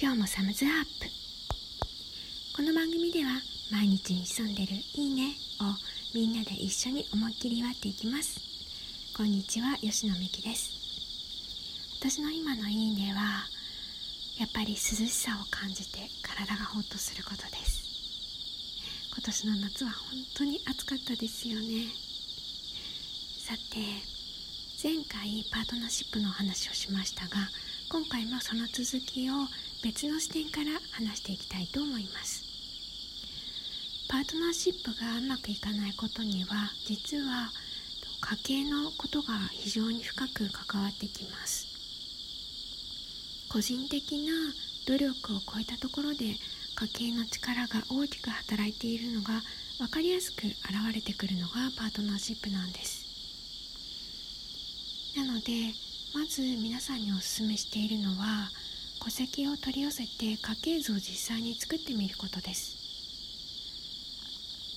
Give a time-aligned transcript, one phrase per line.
[0.00, 1.10] 今日もサムズアップ。
[2.54, 3.32] この番組では
[3.72, 5.74] 毎日に潜んでるいいねを
[6.14, 8.38] みんなで一緒に思いっきり祝っていきます。
[9.16, 10.70] こんにちは吉野美希です。
[11.98, 13.42] 私の今のいいねは
[14.38, 17.82] やっぱり涼しさを感じて体がホッとすることです。
[19.10, 19.98] 今年の夏は本
[20.36, 21.90] 当に暑かったですよね。
[23.42, 23.82] さて
[24.80, 27.50] 前回パートナーシップのお話をしましたが
[27.90, 29.32] 今回もその続きを
[29.82, 32.44] 別の視点から話していきたいと思います。
[34.10, 37.50] パートナーシップがうまくいかないことには実は
[38.20, 41.66] 家計のことが非常に深く関わってきます。
[43.48, 44.32] 個人的な
[44.86, 46.36] 努力を超えたところで
[46.76, 49.40] 家計の力が大きく働いているのが
[49.78, 50.56] 分かりやすく現
[50.94, 53.06] れてくるのがパートナーシップなんです。
[55.16, 55.72] なので
[56.14, 58.50] まず皆さんにおすすめしているのは
[59.04, 62.76] 戸籍を取り寄せて家系図を実際に作ってみることです。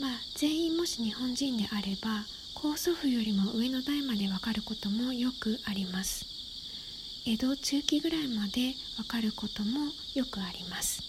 [0.00, 6.26] まあ全員もし日本人であれば高祖父よりも上の代までわかることもよくあります。
[7.26, 11.02] 江戸中期ぐらいまでわかることもよくあります。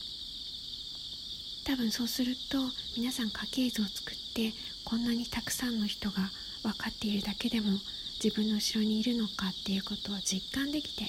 [1.65, 2.59] 多分そうすると
[2.95, 4.53] 皆さん家系図を作って
[4.85, 6.29] こんなにたくさんの人が
[6.63, 7.79] 分かっているだけでも
[8.23, 11.05] 自分の後ろにいるのかっていうことを実感できて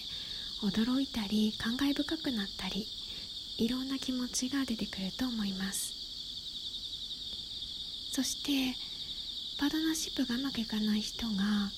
[0.62, 2.86] 驚いたり感慨深くなったり
[3.58, 5.94] いろんな気持ちが出てくると思います。
[8.12, 8.76] そして
[9.58, 11.70] パートナーシップがうまくいかない人が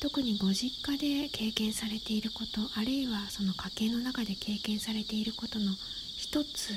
[0.00, 5.72] 特にご実家で経験されていることあるいはその家計の中で経験されていることの
[6.16, 6.72] 一つ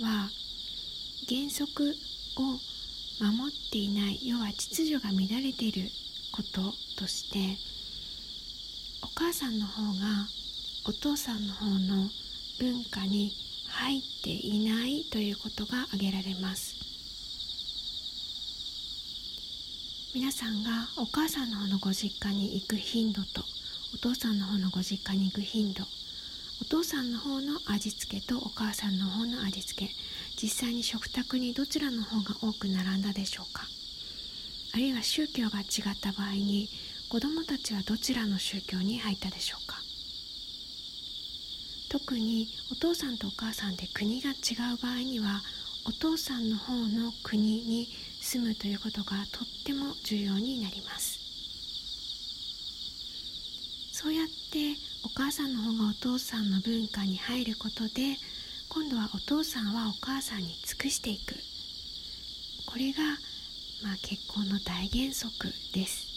[0.00, 0.30] は
[1.28, 1.94] 原則
[2.36, 2.58] を
[3.24, 5.90] 守っていない要は秩序が乱れている
[6.38, 7.58] こととして
[9.02, 10.28] お母さんの方が
[10.86, 12.08] お父さんの方の
[12.60, 13.32] 文化に
[13.66, 16.76] 入っていないということが挙げられます。
[20.14, 23.42] 皆さんがお母さんの方のご実家に行く頻度と
[23.94, 25.82] お父さんの方のご実家に行く頻度
[26.62, 29.92] お父さんの方の味付けとお母さんの方の味付け
[30.40, 33.66] 実際に食卓にどちらの方が多く並んだでしょうか。
[34.74, 36.68] あるいは宗教が違った場合に
[37.08, 39.78] 子どもたちはどちらの宗教に入ったでしょうか？
[41.90, 44.34] 特にお父さんとお母さんで国が違
[44.74, 45.40] う場合には
[45.86, 47.88] お父さんの方の国に
[48.20, 51.18] 住むということがとっても重要になります。
[53.92, 58.16] そうやってお母さんの方がお父さんの文化に入ることで
[58.68, 61.34] 今度はお父さんはお母さんに尽くしていく。
[62.66, 62.98] これが
[63.82, 66.08] まあ、結婚の大原則です。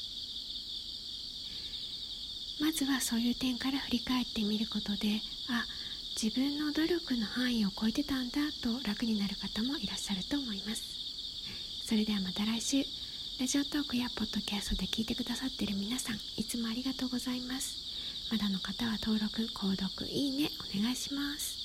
[2.60, 5.66] まずはそういう点から振り返ってみることであ
[6.22, 10.84] 自分の努力の範囲を超えてたんだと楽になる方もいらっしゃると思います。
[11.86, 12.86] それではまた来週
[13.40, 18.30] ラジオトークやポッドキャストで聞いてくださっている皆さんいつもありがとうございます。
[18.32, 21.61] まだの方は登録購読いいねお願いします。